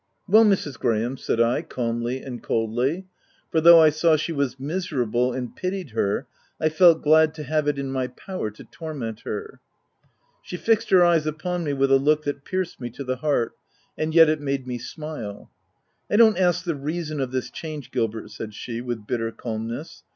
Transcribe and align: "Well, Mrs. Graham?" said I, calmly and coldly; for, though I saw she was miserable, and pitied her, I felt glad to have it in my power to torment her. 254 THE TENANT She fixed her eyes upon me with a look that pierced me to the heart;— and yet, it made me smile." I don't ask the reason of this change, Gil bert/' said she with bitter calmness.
"Well, 0.27 0.43
Mrs. 0.45 0.79
Graham?" 0.79 1.15
said 1.17 1.39
I, 1.39 1.61
calmly 1.61 2.23
and 2.23 2.41
coldly; 2.41 3.05
for, 3.51 3.61
though 3.61 3.79
I 3.79 3.91
saw 3.91 4.15
she 4.15 4.31
was 4.31 4.59
miserable, 4.59 5.31
and 5.31 5.55
pitied 5.55 5.91
her, 5.91 6.25
I 6.59 6.69
felt 6.69 7.03
glad 7.03 7.35
to 7.35 7.43
have 7.43 7.67
it 7.67 7.77
in 7.77 7.91
my 7.91 8.07
power 8.07 8.49
to 8.49 8.63
torment 8.63 9.19
her. 9.25 9.59
254 10.43 10.43
THE 10.43 10.47
TENANT 10.47 10.47
She 10.47 10.57
fixed 10.57 10.89
her 10.89 11.05
eyes 11.05 11.27
upon 11.27 11.63
me 11.63 11.73
with 11.73 11.91
a 11.91 11.99
look 11.99 12.23
that 12.23 12.43
pierced 12.43 12.81
me 12.81 12.89
to 12.89 13.03
the 13.03 13.17
heart;— 13.17 13.53
and 13.95 14.15
yet, 14.15 14.27
it 14.27 14.41
made 14.41 14.65
me 14.65 14.79
smile." 14.79 15.51
I 16.09 16.15
don't 16.15 16.39
ask 16.39 16.65
the 16.65 16.73
reason 16.73 17.21
of 17.21 17.29
this 17.29 17.51
change, 17.51 17.91
Gil 17.91 18.09
bert/' 18.09 18.31
said 18.31 18.55
she 18.55 18.81
with 18.81 19.05
bitter 19.05 19.31
calmness. 19.31 20.01